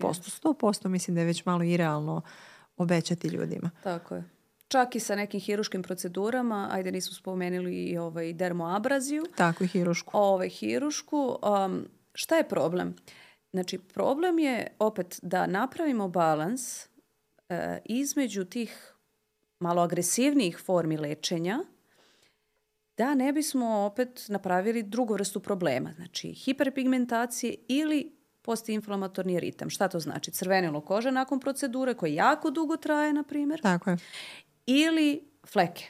100% 0.44 0.88
mislim 0.88 1.16
da 1.16 1.22
je 1.22 1.26
već 1.26 1.46
malo 1.46 1.64
irealno 1.64 2.22
obećati 2.78 3.28
ljudima. 3.28 3.70
Tako 3.84 4.16
je. 4.16 4.24
Čak 4.68 4.96
i 4.96 5.00
sa 5.00 5.16
nekim 5.16 5.40
hiruškim 5.40 5.84
procedurama, 5.84 6.70
ajde 6.72 6.92
nismo 6.92 7.14
spomenuli 7.14 7.84
i 7.84 7.98
ovaj 7.98 8.34
dermoabraziju, 8.34 9.24
Tako 9.36 9.64
i 9.64 9.68
hirušku. 9.68 10.12
ovaj, 10.14 10.50
hirušku. 10.50 11.38
Um, 11.66 11.86
šta 12.14 12.36
je 12.36 12.50
problem? 12.50 12.96
Znači, 13.54 13.78
problem 13.78 14.40
je 14.40 14.68
opet 14.80 15.20
da 15.22 15.48
napravimo 15.48 16.08
balans 16.08 16.88
e, 17.52 17.80
između 17.86 18.46
tih 18.46 18.94
malo 19.60 19.82
agresivnijih 19.82 20.58
formi 20.58 20.98
lečenja 20.98 21.60
da 22.98 23.16
ne 23.16 23.34
bismo 23.34 23.68
opet 23.68 24.26
napravili 24.28 24.84
drugu 24.84 25.14
vrstu 25.14 25.40
problema. 25.40 25.92
Znači, 25.96 26.34
hiperpigmentacije 26.34 27.56
ili 27.68 28.16
postinflamatorni 28.42 29.40
ritam. 29.40 29.70
Šta 29.70 29.88
to 29.88 30.00
znači? 30.00 30.32
Crvenilo 30.32 30.82
kože 30.82 31.12
nakon 31.12 31.40
procedure 31.40 31.94
koje 31.94 32.16
jako 32.16 32.50
dugo 32.52 32.78
traje, 32.78 33.14
na 33.14 33.24
primjer, 33.24 33.62
Tako 33.62 33.90
je. 33.90 33.98
ili 34.66 35.24
fleke 35.48 35.86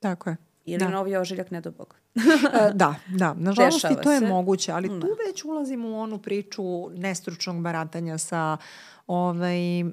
Tako 0.00 0.30
je. 0.30 0.36
ili 0.64 0.78
Da. 0.78 0.88
novi 0.88 1.16
ožiljak, 1.16 1.50
ne 1.50 1.60
do 1.60 1.70
Bog. 1.70 1.96
E, 2.60 2.70
da, 2.74 2.94
da. 3.08 3.34
Nažalost 3.34 3.84
i 3.84 4.02
to 4.02 4.12
je 4.12 4.18
se. 4.18 4.26
moguće, 4.26 4.72
ali 4.72 4.88
tu 4.88 4.98
Da. 4.98 5.06
već 5.26 5.44
ulazimo 5.44 5.88
u 5.88 5.94
onu 6.00 6.18
priču 6.18 6.62
nestručnog 6.90 7.62
baratanja 7.62 8.18
sa 8.18 8.56
ovaj, 9.06 9.80
e, 9.80 9.84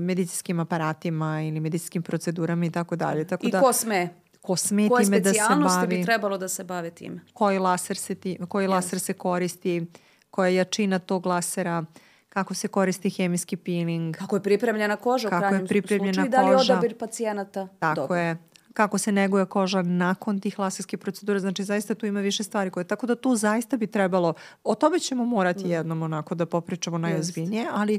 medicinskim 0.00 0.60
aparatima 0.60 1.42
ili 1.42 1.60
medicinskim 1.60 2.02
procedurama 2.02 2.64
i 2.66 2.70
tako 2.70 2.96
dalje. 2.96 3.26
Tako 3.26 3.46
I 3.46 3.50
da, 3.50 3.60
ko 3.60 3.72
sme? 3.72 4.08
ko 4.40 4.56
sme 4.56 4.88
Koje 4.88 5.04
time 5.04 5.20
da 5.20 5.32
se 5.32 5.40
bavi, 5.64 5.96
bi 5.96 6.04
trebalo 6.04 6.38
da 6.38 6.48
se 6.48 6.64
bave 6.64 6.90
time? 6.90 7.20
koji 7.32 7.58
laser 7.58 7.96
se, 7.96 8.14
ti, 8.14 8.38
koji 8.48 8.66
laser 8.66 9.00
se 9.00 9.12
koristi, 9.12 9.86
koja 10.30 10.48
je 10.48 10.54
jačina 10.54 10.98
tog 10.98 11.26
lasera, 11.26 11.84
kako 12.28 12.54
se 12.54 12.68
koristi 12.68 13.10
hemijski 13.10 13.56
peeling, 13.56 14.16
Kako 14.16 14.36
je 14.36 14.42
pripremljena 14.42 14.96
koža 14.96 15.28
Kako 15.28 15.40
u 15.40 15.44
je 15.44 15.48
krajnjem 15.48 15.66
pripremljena 15.66 16.12
slučaju 16.12 16.26
i 16.26 16.30
da 16.30 16.42
li 16.42 16.50
je 16.50 16.56
koža. 16.56 16.72
odabir 16.72 16.98
pacijenata 16.98 17.68
Tako 17.78 18.00
dobar. 18.00 18.18
je. 18.18 18.36
Kako 18.72 18.98
se 18.98 19.12
neguje 19.12 19.46
koža 19.46 19.82
nakon 19.82 20.40
tih 20.40 20.58
laserskih 20.58 20.98
procedura. 20.98 21.38
Znači, 21.38 21.64
zaista 21.64 21.94
tu 21.94 22.06
ima 22.06 22.20
više 22.20 22.42
stvari 22.44 22.70
koje... 22.70 22.84
Tako 22.84 23.06
da 23.06 23.14
tu 23.14 23.36
zaista 23.36 23.76
bi 23.76 23.86
trebalo... 23.86 24.34
O 24.64 24.74
tome 24.74 24.98
ćemo 24.98 25.24
morati 25.24 25.68
jednom 25.68 26.02
onako 26.02 26.34
da 26.34 26.46
popričamo 26.46 26.98
najozbiljnije, 26.98 27.66
ali 27.72 27.98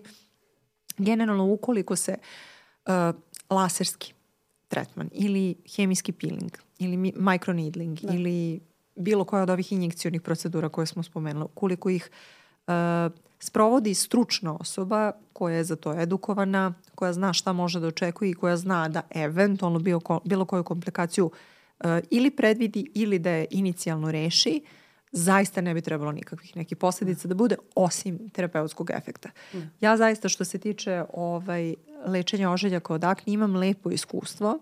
generalno 1.00 1.46
ukoliko 1.46 1.96
se 1.96 2.18
uh, 2.86 2.94
laserski 3.50 4.14
tretman 4.68 5.10
ili 5.14 5.56
hemijski 5.76 6.12
peeling 6.12 6.52
ili 6.80 6.98
mi- 6.98 7.14
microneedling 7.18 8.04
ili 8.04 8.60
bilo 8.96 9.24
koja 9.24 9.44
od 9.44 9.50
ovih 9.50 9.72
injekcionih 9.72 10.22
procedura 10.22 10.70
koje 10.70 10.86
smo 10.88 11.04
spomenuli, 11.04 11.46
ukoliko 11.46 11.90
ih 11.90 12.10
uh, 12.68 12.74
sprovodi 13.40 13.94
stručna 13.94 14.58
osoba 14.60 15.12
koja 15.34 15.56
je 15.56 15.64
za 15.64 15.76
to 15.76 15.94
edukovana, 15.94 16.74
koja 16.96 17.14
zna 17.14 17.34
šta 17.34 17.54
može 17.54 17.80
da 17.80 17.88
očekuje 17.88 18.32
i 18.32 18.34
koja 18.34 18.58
zna 18.58 18.88
da 18.90 19.02
eventualno 19.10 19.80
bilo, 19.80 20.00
ko- 20.00 20.22
bilo 20.26 20.46
koju 20.46 20.64
komplikaciju 20.64 21.26
uh, 21.26 21.86
ili 22.10 22.32
predvidi 22.32 22.92
ili 22.94 23.20
da 23.20 23.30
je 23.30 23.48
inicijalno 23.52 24.12
reši, 24.12 24.62
zaista 25.12 25.62
ne 25.62 25.74
bi 25.74 25.82
trebalo 25.82 26.12
nikakvih 26.12 26.56
nekih 26.56 26.78
posljedica 26.78 27.28
da 27.28 27.36
bude 27.36 27.56
osim 27.76 28.30
terapeutskog 28.30 28.92
efekta. 28.92 29.30
Ja 29.82 29.98
zaista 29.98 30.30
što 30.30 30.46
se 30.46 30.58
tiče 30.58 31.04
ovaj, 31.14 31.76
lečenja 32.06 32.52
ožiljaka 32.52 32.94
od 32.94 33.04
akne 33.04 33.34
imam 33.34 33.56
lepo 33.56 33.92
iskustvo, 33.92 34.60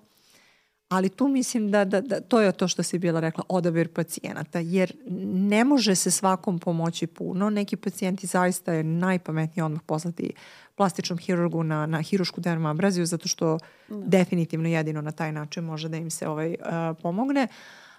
ali 0.89 1.09
tu 1.09 1.27
mislim 1.27 1.71
da, 1.71 1.85
da, 1.85 2.01
da 2.01 2.21
to 2.21 2.41
je 2.41 2.51
to 2.51 2.67
što 2.67 2.83
si 2.83 2.99
bila 2.99 3.19
rekla, 3.19 3.43
odabir 3.49 3.93
pacijenata, 3.93 4.59
jer 4.59 4.93
ne 5.33 5.63
može 5.63 5.95
se 5.95 6.11
svakom 6.11 6.59
pomoći 6.59 7.07
puno. 7.07 7.49
Neki 7.49 7.75
pacijenti 7.75 8.27
zaista 8.27 8.73
je 8.73 8.83
najpametnije 8.83 9.63
odmah 9.63 9.81
poslati 9.85 10.33
plastičnom 10.75 11.17
hirurgu 11.19 11.63
na, 11.63 11.85
na 11.85 12.01
hirušku 12.01 12.41
dermabraziju, 12.41 13.05
zato 13.05 13.27
što 13.27 13.57
definitivno 13.89 14.69
jedino 14.69 15.01
na 15.01 15.11
taj 15.11 15.31
način 15.31 15.63
može 15.63 15.89
da 15.89 15.97
im 15.97 16.09
se 16.09 16.27
ovaj, 16.27 16.49
uh, 16.49 16.97
pomogne. 17.01 17.47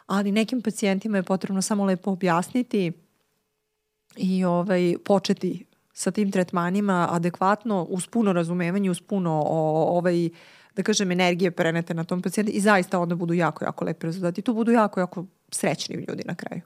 Ali 0.08 0.32
nekim 0.32 0.62
pacijentima 0.62 1.16
je 1.16 1.22
potrebno 1.22 1.62
samo 1.62 1.84
lepo 1.84 2.10
objasniti 2.10 2.92
i 4.16 4.44
ovaj, 4.44 4.94
početi 5.04 5.66
sa 5.92 6.10
tim 6.10 6.32
tretmanima 6.32 7.08
adekvatno, 7.10 7.82
uz 7.82 8.06
puno 8.06 8.32
razumevanje, 8.32 8.90
uz 8.90 9.00
puno 9.00 9.42
o, 9.46 9.96
ovaj, 9.98 10.28
da 10.76 10.82
kažem, 10.82 11.12
energije 11.12 11.50
prenete 11.50 11.94
na 11.94 12.04
tom 12.04 12.22
pacijentu 12.22 12.52
i 12.54 12.60
zaista 12.60 13.00
onda 13.00 13.14
budu 13.14 13.34
jako, 13.34 13.64
jako 13.64 13.84
lepi 13.84 14.06
rezultati. 14.06 14.42
Tu 14.42 14.54
budu 14.54 14.72
jako, 14.72 15.00
jako 15.00 15.26
srećni 15.50 15.96
ljudi 16.08 16.22
na 16.26 16.34
kraju. 16.34 16.62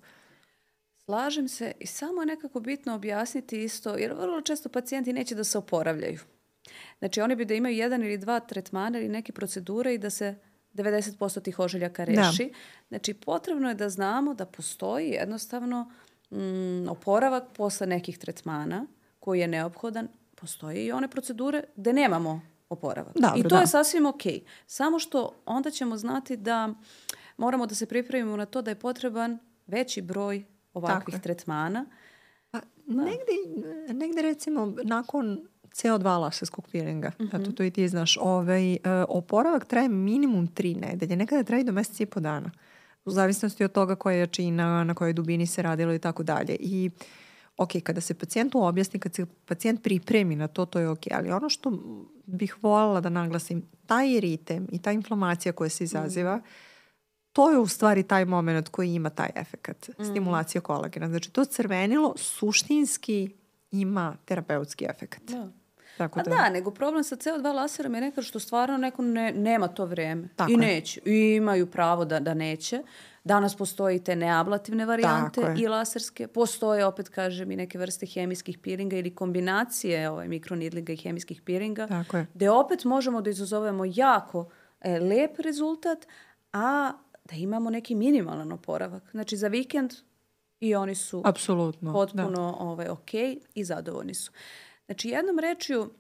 Slažem 1.05 1.49
se 1.49 1.73
i 1.81 1.87
samo 1.87 2.23
je 2.23 2.27
nekako 2.27 2.61
bitno 2.61 2.95
objasniti 2.95 3.65
isto, 3.65 3.95
jer 3.97 4.13
vrlo 4.13 4.41
često 4.41 4.69
pacijenti 4.69 5.13
neće 5.13 5.35
da 5.35 5.45
se 5.45 5.59
oporavljaju. 5.59 6.21
Znači 6.99 7.21
oni 7.21 7.37
bi 7.37 7.45
da 7.45 7.55
imaju 7.55 7.77
jedan 7.77 8.03
ili 8.03 8.19
dva 8.19 8.41
tretmana 8.41 8.99
ili 8.99 9.09
neke 9.09 9.33
procedure 9.33 9.95
i 9.95 9.99
da 9.99 10.11
se 10.11 10.35
90% 10.75 11.43
tih 11.43 11.59
ožiljaka 11.59 12.05
reši. 12.05 12.53
Znači 12.89 13.15
potrebno 13.15 13.69
je 13.69 13.75
da 13.75 13.89
znamo 13.89 14.35
da 14.35 14.47
postoji 14.47 15.09
jednostavno 15.09 15.91
mm, 16.31 16.89
oporavak 16.89 17.45
posle 17.57 17.87
nekih 17.87 18.19
tretmana 18.19 18.87
koji 19.21 19.41
je 19.41 19.49
neophodan. 19.49 20.09
Postoje 20.35 20.85
i 20.85 20.93
one 20.93 21.09
procedure 21.09 21.65
gde 21.77 21.93
nemamo 21.93 22.41
oporavak. 22.69 23.15
Dobro, 23.15 23.39
I 23.39 23.43
to 23.43 23.49
da. 23.49 23.61
je 23.61 23.67
sasvim 23.67 24.07
ok. 24.07 24.23
Samo 24.67 24.99
što 24.99 25.43
onda 25.47 25.71
ćemo 25.71 25.97
znati 25.97 26.37
da 26.37 26.75
moramo 27.37 27.67
da 27.67 27.75
se 27.75 27.87
pripremimo 27.87 28.37
na 28.37 28.47
to 28.47 28.63
da 28.63 28.71
je 28.71 28.79
potreban 28.79 29.39
veći 29.67 30.03
broj 30.03 30.45
ovakvih 30.75 31.15
je. 31.15 31.21
tretmana. 31.21 31.87
Pa 32.51 32.61
negde, 32.87 33.33
negde 33.89 34.23
recimo 34.23 34.75
nakon 34.85 35.47
CO2 35.75 36.19
laserskog 36.21 36.69
peelinga, 36.73 37.13
eto 37.33 37.53
to 37.53 37.63
i 37.63 37.71
ti 37.71 37.89
znaš, 37.89 38.19
ovaj, 38.21 38.73
e, 38.75 38.79
oporavak 39.09 39.65
traje 39.65 39.89
minimum 39.89 40.47
tri 40.47 40.75
nedelje, 40.75 41.17
nekada 41.17 41.43
traje 41.43 41.65
do 41.65 41.73
meseca 41.73 42.03
i 42.03 42.07
po 42.07 42.21
dana. 42.21 42.51
U 43.05 43.11
zavisnosti 43.11 43.65
od 43.65 43.73
toga 43.73 43.95
koja 43.95 44.15
je 44.15 44.21
jačina, 44.21 44.85
na 44.85 44.95
kojoj 44.95 45.13
dubini 45.13 45.47
se 45.47 45.63
radilo 45.63 45.95
i 45.95 45.99
tako 45.99 46.23
dalje. 46.23 46.57
I 46.61 46.91
ok, 47.57 47.71
kada 47.83 48.01
se 48.01 48.15
pacijentu 48.15 48.65
objasni, 48.65 49.01
kad 49.01 49.15
se 49.15 49.27
pacijent 49.47 49.83
pripremi 49.83 50.37
na 50.37 50.49
to, 50.49 50.67
to 50.67 50.79
je 50.79 50.89
ok. 50.89 51.01
Ali 51.11 51.31
ono 51.31 51.49
što 51.49 51.73
bih 52.27 52.57
voljela 52.63 53.01
da 53.01 53.09
naglasim, 53.09 53.63
taj 53.87 54.17
eritem 54.17 54.69
i 54.73 54.79
ta 54.79 54.93
inflamacija 54.93 55.53
koja 55.53 55.71
se 55.71 55.85
izaziva, 55.85 56.41
to 57.33 57.51
je 57.51 57.59
u 57.59 57.67
stvari 57.67 58.03
taj 58.03 58.25
moment 58.25 58.69
koji 58.69 58.95
ima 58.95 59.11
taj 59.11 59.31
efekat, 59.35 59.91
stimulacija 60.11 60.61
kolagena. 60.61 61.09
Znači 61.09 61.31
to 61.31 61.45
crvenilo 61.45 62.15
suštinski 62.17 63.31
ima 63.71 64.17
terapeutski 64.25 64.85
efekat. 64.85 65.23
Da. 65.23 65.49
Tako 65.97 66.21
A 66.21 66.23
da, 66.23 66.31
da, 66.31 66.49
nego 66.49 66.71
problem 66.71 67.05
sa 67.05 67.17
CO2 67.17 67.55
laserom 67.55 67.95
je 67.95 68.01
nekad 68.01 68.25
što 68.25 68.39
stvarno 68.39 68.77
neko 68.77 69.03
ne, 69.03 69.33
nema 69.33 69.69
to 69.69 69.85
vreme. 69.85 70.29
Tako 70.37 70.51
I 70.51 70.55
je. 70.55 70.59
neće. 70.59 71.01
I 71.05 71.35
imaju 71.37 71.67
pravo 71.67 72.05
da, 72.05 72.21
da 72.21 72.35
neće. 72.35 72.83
Danas 73.25 73.57
postoji 73.57 74.05
te 74.05 74.17
neablativne 74.17 74.87
varijante 74.87 75.55
i 75.59 75.69
laserske. 75.69 76.27
Postoje, 76.27 76.87
opet 76.87 77.09
kažem, 77.09 77.51
i 77.51 77.57
neke 77.57 77.79
vrste 77.79 78.07
hemijskih 78.07 78.59
piringa 78.59 78.97
ili 78.97 79.15
kombinacije 79.15 80.11
ovaj, 80.11 80.29
mikronidlinga 80.29 80.93
i 80.93 80.97
hemijskih 80.97 81.43
piringa. 81.43 81.87
Tako 81.87 82.17
je. 82.17 82.27
Gde 82.35 82.51
opet 82.51 82.85
možemo 82.85 83.21
da 83.21 83.31
izazovemo 83.31 83.85
jako 83.87 84.49
e, 84.81 84.99
lep 84.99 85.39
rezultat, 85.39 86.07
a 86.53 86.93
da 87.25 87.37
imamo 87.37 87.71
neki 87.71 87.95
minimalan 87.95 88.53
oporavak. 88.53 89.11
Znači 89.11 89.37
za 89.37 89.49
vikend 89.49 89.93
i 90.61 90.75
oni 90.75 90.95
su 90.95 91.23
apsolutno. 91.25 91.93
potpuno 91.93 92.57
ovaj, 92.59 92.89
ok 92.89 93.15
i 93.55 93.65
zadovoljni 93.65 94.15
su. 94.15 94.33
Znači, 94.87 95.09
jednom 95.09 95.39
rečju 95.39 95.91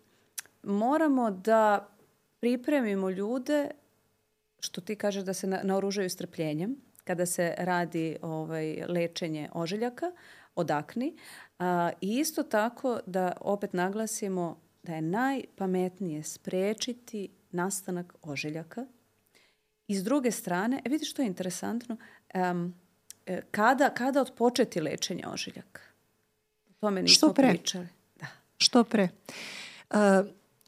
moramo 0.62 1.30
da 1.30 1.88
pripremimo 2.40 3.10
ljude, 3.10 3.70
što 4.60 4.80
ti 4.80 4.96
kažeš 4.96 5.24
da 5.24 5.34
se 5.34 5.46
na, 5.46 5.60
naoružaju 5.62 6.10
strpljenjem, 6.10 6.76
kada 7.04 7.26
se 7.26 7.54
radi 7.58 8.16
ovaj, 8.22 8.84
lečenje 8.88 9.48
ožiljaka 9.52 10.12
od 10.54 10.70
akni. 10.70 11.16
A, 11.58 11.90
I 12.00 12.18
isto 12.18 12.42
tako 12.42 13.00
da 13.06 13.32
opet 13.40 13.72
naglasimo 13.72 14.60
da 14.82 14.94
je 14.94 15.02
najpametnije 15.02 16.22
sprečiti 16.22 17.28
nastanak 17.50 18.14
ožiljaka. 18.22 18.86
I 19.88 19.94
s 19.94 20.04
druge 20.04 20.30
strane, 20.30 20.82
e, 20.84 20.88
vidiš 20.88 21.10
što 21.10 21.22
je 21.22 21.26
interesantno, 21.26 21.96
e, 22.34 23.42
kada, 23.50 23.90
kada 23.90 24.20
odpočeti 24.20 24.80
lečenje 24.80 25.24
ožiljaka? 25.26 25.80
O 26.70 26.72
tome 26.80 27.02
nismo 27.02 27.14
Što 27.14 27.34
pre. 27.34 27.48
pričali. 27.48 27.88
Da. 28.62 28.64
Što 28.64 28.84
pre? 28.84 29.08
Uh, 29.90 29.96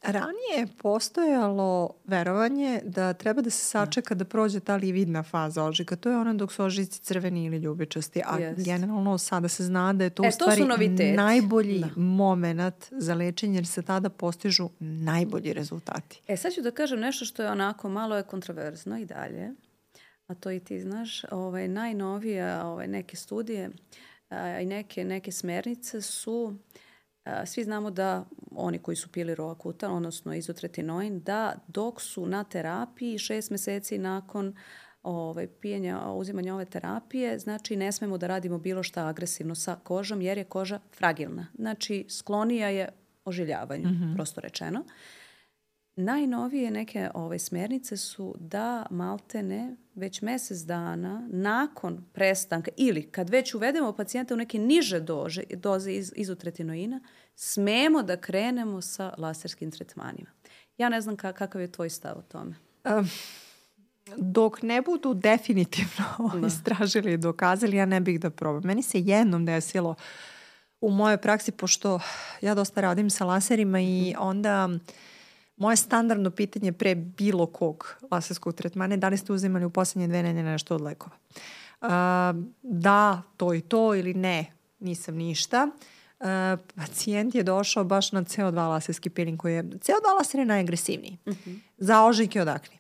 ranije 0.03 0.59
je 0.59 0.67
postojalo 0.79 1.91
verovanje 2.05 2.81
da 2.85 3.13
treba 3.13 3.43
da 3.43 3.51
se 3.51 3.65
sačeka 3.65 4.15
da 4.15 4.25
prođe 4.25 4.61
ta 4.61 4.77
lividna 4.77 5.23
faza 5.23 5.65
ožiljka. 5.65 5.97
To 5.97 6.11
je 6.11 6.17
ona 6.17 6.35
dok 6.35 6.53
su 6.53 6.65
ožiljci 6.65 7.01
crveni 7.01 7.45
ili 7.45 7.57
ljubičasti. 7.57 8.23
A 8.27 8.39
Jest. 8.39 8.65
generalno 8.65 9.19
sada 9.19 9.49
se 9.49 9.65
zna 9.65 9.93
da 9.93 10.05
je 10.05 10.11
to 10.11 10.25
E, 10.25 10.29
u 10.29 10.31
to 10.31 10.35
stvari 10.35 10.65
noviteti. 10.65 11.13
najbolji 11.13 11.79
Da. 11.81 11.89
moment 11.97 12.87
za 12.91 13.15
lečenje 13.15 13.55
jer 13.55 13.67
se 13.67 13.83
tada 13.83 14.09
postižu 14.11 14.69
najbolji 14.81 15.53
rezultati. 15.53 16.21
E, 16.29 16.37
sad 16.37 16.53
ću 16.53 16.63
da 16.63 16.71
kažem 16.71 17.01
nešto 17.01 17.25
što 17.25 17.43
je 17.43 17.51
onako 17.51 17.89
malo 17.89 18.17
je 18.17 18.23
kontroverzno 18.23 18.99
i 18.99 19.05
dalje, 19.05 19.51
a 20.27 20.35
to 20.35 20.51
i 20.51 20.61
ti 20.61 20.81
znaš. 20.81 21.25
Ovaj, 21.31 21.69
najnovije 21.69 22.63
ovaj, 22.63 22.87
neke 22.89 23.17
studije 23.17 23.71
a, 24.31 24.61
i 24.61 24.67
neke, 24.67 25.05
neke 25.05 25.33
smernice 25.33 26.01
su, 26.01 26.55
a, 26.55 26.85
svi 27.47 27.65
znamo 27.65 27.91
da 27.91 28.25
oni 28.51 28.79
koji 28.79 28.97
su 28.97 29.13
pili 29.13 29.35
roakutan, 29.35 29.93
odnosno 29.93 30.35
izotretinoin, 30.35 31.21
da 31.21 31.55
dok 31.69 32.01
su 32.01 32.27
na 32.27 32.45
terapiji 32.45 33.19
šest 33.19 33.51
meseci 33.51 33.99
nakon 33.99 34.55
ovaj, 35.03 35.47
pijenja, 35.47 36.13
uzimanja 36.13 36.55
ove 36.55 36.65
terapije, 36.65 37.39
znači 37.39 37.77
ne 37.77 37.93
smemo 37.93 38.19
da 38.19 38.27
radimo 38.27 38.59
bilo 38.59 38.83
šta 38.83 39.07
agresivno 39.07 39.55
sa 39.55 39.77
kožom 39.85 40.23
jer 40.23 40.39
je 40.39 40.45
koža 40.45 40.81
fragilna. 40.97 41.47
Znači 41.55 42.07
sklonija 42.09 42.69
je 42.69 42.89
ožiljavanju, 43.25 43.89
prosto 44.15 44.41
rečeno. 44.41 44.85
Najnovije 45.97 46.71
neke 46.71 47.11
ove 47.15 47.39
smernice 47.39 47.97
su 47.97 48.35
da 48.39 48.87
maltene 48.91 49.77
već 49.95 50.23
mesec 50.23 50.59
dana 50.59 51.29
nakon 51.31 52.05
prestanka 52.13 52.71
ili 52.77 53.03
kad 53.03 53.31
već 53.31 53.55
uvedemo 53.55 53.93
pacijenta 53.93 54.35
u 54.35 54.37
neke 54.37 54.59
niže 54.59 55.01
dože, 55.01 55.43
doze 55.51 55.93
iz, 55.93 56.13
izotretinoina, 56.17 57.01
smemo 57.35 58.03
da 58.03 58.17
krenemo 58.17 58.81
sa 58.81 59.15
laserskim 59.19 59.71
tretmanima. 59.71 60.31
Ja 60.79 60.89
ne 60.89 61.01
znam 61.01 61.17
ka, 61.17 61.33
kakav 61.33 61.61
je 61.61 61.73
tvoj 61.73 61.91
stav 61.91 62.19
o 62.19 62.23
tome. 62.23 62.55
Um, 62.85 63.11
dok 64.17 64.63
ne 64.63 64.83
budu 64.83 65.15
definitivno 65.15 66.05
da. 66.41 66.47
istražili 66.47 67.13
i 67.13 67.19
dokazali, 67.19 67.77
ja 67.77 67.87
ne 67.87 68.01
bih 68.01 68.21
da 68.21 68.31
probam. 68.31 68.63
Meni 68.65 68.83
se 68.83 69.01
jednom 69.01 69.45
desilo 69.45 69.95
u 70.81 70.91
mojoj 70.91 71.17
praksi, 71.17 71.53
pošto 71.53 72.01
ja 72.41 72.55
dosta 72.55 72.81
radim 72.81 73.11
sa 73.11 73.25
laserima 73.25 73.81
i 73.81 74.15
onda 74.19 74.69
moje 75.57 75.77
standardno 75.77 76.31
pitanje 76.31 76.73
pre 76.73 76.95
bilo 76.95 77.47
kog 77.47 77.97
laserskog 78.11 78.55
tretmana 78.55 78.95
je 78.95 78.99
da 78.99 79.09
li 79.09 79.17
ste 79.17 79.33
uzimali 79.33 79.65
u 79.65 79.71
poslednje 79.71 80.09
dve 80.09 80.23
nedelje 80.23 80.43
nešto 80.43 80.75
od 80.75 80.81
lekova. 80.81 81.17
Uh, 81.81 81.89
da, 82.63 83.23
to 83.37 83.55
i 83.55 83.61
to 83.61 83.95
ili 83.95 84.15
ne, 84.15 84.53
nisam 84.81 85.15
ništa. 85.15 85.69
Uh, 86.21 86.27
pacijent 86.75 87.35
je 87.35 87.43
došao 87.43 87.85
baš 87.85 88.13
na 88.13 88.25
CO2 88.25 88.69
laserski 88.69 89.11
peeling 89.11 89.41
koji 89.41 89.55
je, 89.55 89.63
CO2 89.63 90.19
laser 90.19 90.41
je 90.41 90.47
najagresivniji 90.47 91.19
uh 91.27 91.33
mhm. 91.33 91.51
-huh. 91.51 91.59
za 91.79 92.05
ožiljke 92.05 92.43
od 92.43 92.49
akne. 92.49 92.77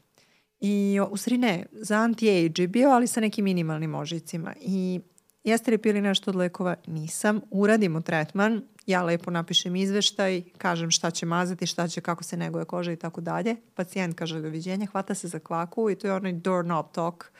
I 0.60 1.00
u 1.10 1.16
stvari 1.16 1.38
ne, 1.38 1.66
za 1.72 1.96
anti-age 1.96 2.62
je 2.62 2.68
bio, 2.68 2.90
ali 2.90 3.06
sa 3.06 3.20
nekim 3.20 3.44
minimalnim 3.44 3.94
ožicima. 3.94 4.54
I 4.60 5.00
jeste 5.44 5.70
li 5.70 5.78
pili 5.78 6.00
nešto 6.00 6.30
od 6.30 6.36
lekova? 6.36 6.76
Nisam. 6.86 7.40
Uradimo 7.50 8.00
tretman, 8.00 8.62
ja 8.86 9.02
lepo 9.02 9.30
napišem 9.30 9.76
izveštaj, 9.76 10.42
kažem 10.58 10.90
šta 10.90 11.10
će 11.10 11.26
mazati, 11.26 11.66
šta 11.66 11.88
će, 11.88 12.00
kako 12.00 12.24
se 12.24 12.36
neguje 12.36 12.64
koža 12.64 12.92
i 12.92 12.96
tako 12.96 13.20
dalje. 13.20 13.56
Pacijent 13.74 14.16
kaže 14.16 14.40
doviđenja, 14.40 14.86
hvata 14.86 15.14
se 15.14 15.28
za 15.28 15.38
kvaku 15.38 15.90
i 15.90 15.94
to 15.94 16.06
je 16.06 16.12
onaj 16.12 16.32
doorknob 16.32 16.86
talk. 16.92 17.30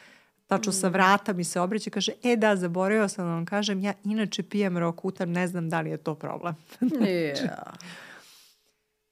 Tačno 0.47 0.73
sa 0.73 0.89
mm. 0.89 0.93
vrata 0.93 1.33
mi 1.33 1.45
se 1.45 1.61
obriče 1.61 1.91
kaže, 1.91 2.13
e 2.23 2.37
da, 2.37 2.57
zaboravio 2.57 3.09
sam 3.09 3.25
da 3.25 3.31
vam 3.31 3.47
kažem, 3.47 3.81
ja 3.81 3.93
inače 4.05 4.43
pijem 4.43 4.79
rokutan, 4.79 5.31
ne 5.31 5.49
znam 5.49 5.71
da 5.71 5.81
li 5.81 5.91
je 5.91 5.97
to 5.97 6.15
problem. 6.15 6.55
yeah. 6.81 7.61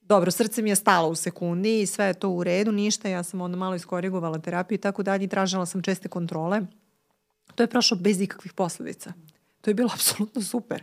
dobro, 0.01 0.31
srce 0.31 0.63
mi 0.63 0.71
je 0.71 0.77
stalo 0.77 1.09
u 1.09 1.15
sekundi 1.15 1.81
i 1.81 1.87
sve 1.87 2.05
je 2.05 2.15
to 2.15 2.31
u 2.31 2.45
redu, 2.45 2.73
ništa, 2.73 3.09
ja 3.09 3.23
sam 3.23 3.41
onda 3.41 3.57
malo 3.57 3.75
iskorigovala 3.75 4.39
terapiju 4.39 4.77
i 4.77 4.81
tako 4.81 5.03
dalje 5.03 5.25
i 5.25 5.29
tražila 5.29 5.67
sam 5.67 5.83
česte 5.83 6.09
kontrole. 6.09 6.61
To 7.55 7.63
je 7.63 7.67
prošlo 7.67 7.97
bez 7.97 8.21
ikakvih 8.21 8.53
posledica. 8.53 9.13
To 9.63 9.71
je 9.71 9.75
bilo 9.75 9.91
apsolutno 9.95 10.43
super. 10.43 10.83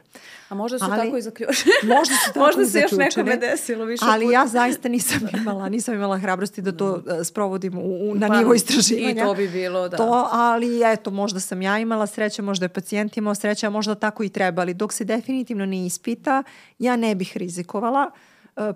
A 0.50 0.56
možda 0.56 0.80
su 0.80 0.86
ali, 0.86 1.06
tako 1.06 1.18
i 1.18 1.22
zaključili. 1.22 1.74
Možda 1.98 2.16
su 2.16 2.28
tako 2.34 2.40
možda 2.40 2.66
se 2.66 2.80
još 2.80 2.92
nekome 2.92 3.38
desilo 3.38 3.86
više 3.86 4.06
Ali 4.08 4.26
puta. 4.26 4.34
ja 4.34 4.48
zaista 4.48 4.90
nisam 4.90 5.20
imala, 5.42 5.70
nisam 5.70 5.94
imala 5.94 6.18
hrabrosti 6.18 6.62
da 6.62 6.72
to 6.72 6.92
uh, 6.94 7.02
sprovodim 7.24 7.78
u, 7.78 8.12
u, 8.12 8.16
na 8.16 8.28
pa, 8.28 8.38
nivo 8.38 8.54
istraživanja. 8.54 9.24
I 9.24 9.26
to 9.26 9.34
bi 9.34 9.48
bilo, 9.48 9.90
da. 9.90 9.98
To, 9.98 10.28
ali 10.32 10.94
eto, 10.94 11.12
možda 11.12 11.40
sam 11.40 11.62
ja 11.62 11.80
imala 11.80 12.08
sreće, 12.08 12.42
možda 12.42 12.66
je 12.66 12.70
pacijent 12.70 13.18
imao 13.18 13.36
sreće, 13.36 13.70
možda 13.70 13.96
tako 13.96 14.24
i 14.24 14.30
treba, 14.30 14.62
ali 14.62 14.74
dok 14.74 14.94
se 14.94 15.06
definitivno 15.06 15.66
ne 15.66 15.86
ispita, 15.86 16.44
ja 16.80 16.96
ne 16.96 17.16
bih 17.16 17.38
rizikovala. 17.38 18.12
Uh, 18.14 18.29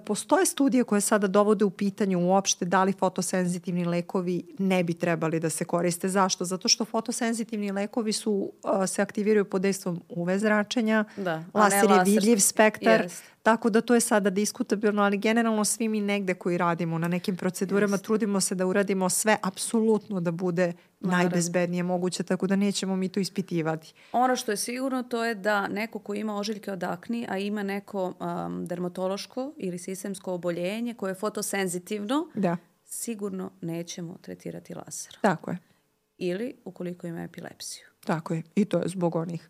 postoje 0.05 0.45
studije 0.45 0.83
koje 0.83 1.01
sada 1.01 1.27
dovode 1.27 1.65
u 1.65 1.69
pitanju 1.69 2.19
uopšte 2.19 2.65
da 2.65 2.83
li 2.83 2.93
fotosenzitivni 2.93 3.85
lekovi 3.85 4.43
ne 4.59 4.83
bi 4.83 4.93
trebali 4.93 5.39
da 5.39 5.49
se 5.49 5.65
koriste. 5.65 6.09
Zašto? 6.09 6.45
Zato 6.45 6.67
što 6.67 6.85
fotosenzitivni 6.85 7.71
lekovi 7.71 8.13
su, 8.13 8.31
uh, 8.31 8.87
se 8.87 9.01
aktiviraju 9.01 9.45
pod 9.45 9.61
dejstvom 9.61 10.01
UV 10.09 10.37
zračenja, 10.37 11.05
da, 11.17 11.43
laser 11.53 11.89
je 11.89 12.03
vidljiv 12.05 12.37
spektar, 12.37 13.05
yes. 13.05 13.32
Tako 13.43 13.69
da 13.69 13.81
to 13.81 13.93
je 13.93 13.99
sada 13.99 14.29
diskutabilno, 14.29 15.01
ali 15.01 15.17
generalno 15.17 15.65
svi 15.65 15.87
mi 15.87 16.01
negde 16.01 16.33
koji 16.33 16.57
radimo 16.57 16.97
na 16.97 17.07
nekim 17.07 17.35
procedurama 17.35 17.97
yes. 17.97 18.03
trudimo 18.03 18.41
se 18.41 18.55
da 18.55 18.65
uradimo 18.65 19.09
sve 19.09 19.37
apsolutno 19.41 20.19
da 20.19 20.31
bude 20.31 20.73
najbezbednije 20.99 21.83
moguće, 21.83 22.23
tako 22.23 22.47
da 22.47 22.55
nećemo 22.55 22.95
mi 22.95 23.09
to 23.09 23.19
ispitivati. 23.19 23.93
Ono 24.11 24.35
što 24.35 24.51
je 24.51 24.57
sigurno 24.57 25.03
to 25.03 25.25
je 25.25 25.35
da 25.35 25.67
neko 25.67 25.99
ko 25.99 26.13
ima 26.13 26.35
ožiljke 26.35 26.71
od 26.71 26.83
akni, 26.83 27.27
a 27.29 27.37
ima 27.37 27.63
neko 27.63 28.13
um, 28.19 28.65
dermatološko 28.65 29.53
ili 29.57 29.79
sistemsko 29.79 30.33
oboljenje 30.33 30.93
koje 30.93 31.11
je 31.11 31.15
fotosenzitivno, 31.15 32.27
da. 32.35 32.57
sigurno 32.85 33.51
nećemo 33.61 34.17
tretirati 34.21 34.73
laserom. 34.73 35.21
Tako 35.21 35.51
je. 35.51 35.57
Ili 36.17 36.55
ukoliko 36.65 37.07
ima 37.07 37.23
epilepsiju. 37.23 37.85
Tako 38.05 38.33
je. 38.33 38.43
I 38.55 38.65
to 38.65 38.77
je 38.77 38.87
zbog 38.87 39.15
onih 39.15 39.49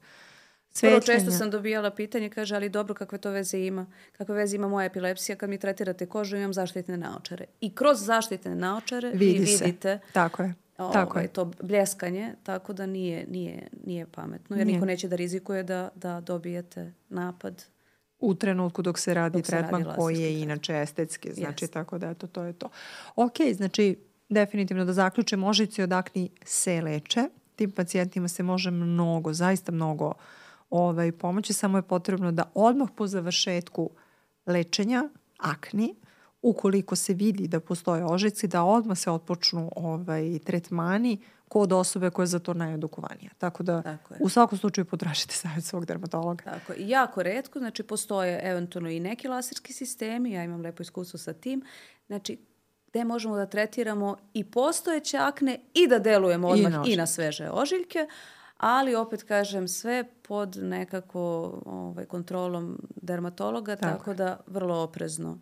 Svetljenja. 0.74 1.02
Prvo 1.02 1.16
često 1.16 1.32
sam 1.32 1.52
dobijala 1.52 1.92
pitanje, 1.92 2.30
kaže, 2.30 2.56
ali 2.56 2.70
dobro, 2.70 2.94
kakve 2.94 3.18
to 3.18 3.32
veze 3.32 3.60
ima? 3.60 3.86
Kakve 4.12 4.36
veze 4.36 4.56
ima 4.56 4.68
moja 4.68 4.86
epilepsija 4.86 5.36
kad 5.36 5.50
mi 5.50 5.58
tretirate 5.58 6.06
kožu, 6.06 6.38
imam 6.38 6.54
zaštitne 6.54 6.98
naočare. 6.98 7.46
I 7.62 7.76
kroz 7.76 8.06
zaštitne 8.06 8.56
naočare 8.56 9.12
Vidi 9.14 9.40
vi 9.40 9.58
vidite 9.62 10.00
Tako 10.14 10.44
je 10.44 10.54
tako 10.78 11.12
ovaj, 11.14 11.24
je. 11.24 11.28
to 11.28 11.52
bljeskanje, 11.62 12.36
tako 12.44 12.74
da 12.74 12.86
nije, 12.86 13.26
nije, 13.30 13.68
nije 13.86 14.06
pametno, 14.06 14.58
jer 14.58 14.68
nije. 14.68 14.76
niko 14.76 14.86
neće 14.86 15.08
da 15.08 15.16
rizikuje 15.16 15.64
da, 15.64 15.90
da 15.96 16.22
dobijete 16.22 16.94
napad 17.10 17.64
u 18.20 18.36
trenutku 18.36 18.82
dok 18.82 19.00
se 19.00 19.14
radi 19.14 19.38
dok 19.38 19.46
tretman 19.46 19.84
radi 19.84 19.96
koji 19.98 20.20
je 20.20 20.42
inače 20.42 20.74
estetski, 20.82 21.34
znači 21.34 21.66
yes. 21.66 21.74
tako 21.74 21.98
da 21.98 22.10
eto, 22.10 22.28
to 22.28 22.44
je 22.44 22.54
to. 22.54 22.70
Ok, 23.16 23.34
znači 23.54 23.98
definitivno 24.30 24.86
da 24.86 24.94
zaključim, 24.94 25.44
ožici 25.44 25.84
od 25.84 25.92
akni 25.92 26.30
se 26.46 26.82
leče, 26.82 27.30
tim 27.56 27.72
pacijentima 27.72 28.28
se 28.28 28.44
može 28.44 28.72
mnogo, 28.72 29.34
zaista 29.34 29.72
mnogo 29.72 30.14
ovaj, 30.74 31.12
pomoći, 31.12 31.54
samo 31.54 31.78
je 31.78 31.82
potrebno 31.82 32.32
da 32.32 32.52
odmah 32.54 32.90
po 32.96 33.08
završetku 33.08 33.90
lečenja 34.46 35.10
akni 35.38 35.96
ukoliko 36.42 36.96
se 36.96 37.14
vidi 37.14 37.48
da 37.48 37.60
postoje 37.60 38.06
ožici, 38.06 38.48
da 38.48 38.64
odmah 38.64 38.98
se 38.98 39.12
otpočnu 39.12 39.72
ovaj, 39.76 40.40
tretmani 40.40 41.22
kod 41.48 41.74
osobe 41.74 42.10
koja 42.10 42.24
je 42.24 42.28
za 42.28 42.40
to 42.40 42.54
najedukovanija. 42.54 43.30
Tako 43.38 43.64
da 43.64 43.82
Tako 43.82 44.14
u 44.20 44.30
svakom 44.30 44.58
slučaju 44.58 44.86
potražite 44.86 45.36
savjet 45.36 45.66
svog 45.66 45.86
dermatologa. 45.86 46.44
Tako 46.44 46.74
je. 46.74 46.88
Jako 46.88 47.24
redko, 47.24 47.60
znači 47.60 47.84
postoje 47.84 48.40
eventualno 48.44 48.90
i 48.90 49.00
neki 49.00 49.28
laserski 49.28 49.74
sistemi, 49.74 50.32
ja 50.32 50.44
imam 50.44 50.62
lepo 50.62 50.84
iskustvo 50.84 51.20
sa 51.20 51.34
tim, 51.34 51.62
znači 52.08 52.38
gde 52.88 53.04
možemo 53.04 53.36
da 53.36 53.46
tretiramo 53.46 54.18
i 54.34 54.44
postojeće 54.44 55.18
akne 55.18 55.60
i 55.74 55.88
da 55.88 56.00
delujemo 56.00 56.48
odmah 56.48 56.74
i 56.74 56.76
na, 56.76 56.84
i 56.88 56.96
na 56.96 57.08
sveže 57.08 57.50
ožiljke, 57.50 58.08
ali 58.64 58.96
opet 58.96 59.24
kažem 59.24 59.68
sve 59.68 60.04
pod 60.22 60.58
nekako 60.62 61.22
ovaj, 61.66 62.06
kontrolom 62.06 62.80
dermatologa, 63.02 63.76
tako, 63.76 63.98
tako 63.98 64.14
da 64.14 64.40
vrlo 64.48 64.84
oprezno 64.84 65.40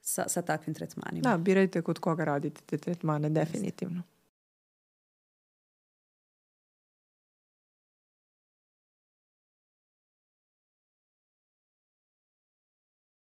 sa, 0.00 0.28
sa 0.28 0.42
takvim 0.42 0.74
tretmanima. 0.74 1.30
Da, 1.30 1.38
birajte 1.38 1.82
kod 1.82 1.98
koga 1.98 2.24
radite 2.24 2.60
te 2.66 2.78
tretmane, 2.78 3.30
definitivno. 3.30 4.02